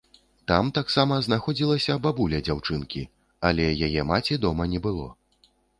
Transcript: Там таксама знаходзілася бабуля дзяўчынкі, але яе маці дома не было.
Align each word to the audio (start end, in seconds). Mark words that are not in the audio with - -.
Там 0.51 0.71
таксама 0.77 1.19
знаходзілася 1.27 1.99
бабуля 2.07 2.41
дзяўчынкі, 2.49 3.07
але 3.53 3.71
яе 3.91 4.01
маці 4.15 4.43
дома 4.49 4.63
не 4.75 4.79
было. 4.87 5.07